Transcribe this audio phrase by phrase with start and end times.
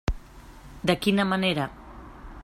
[0.91, 1.67] De quina manera?